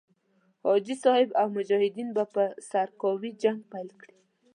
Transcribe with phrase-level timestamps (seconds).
[0.63, 4.17] حاجي صاحب او مجاهدین به په سرکاوي جنګ پيل کړي.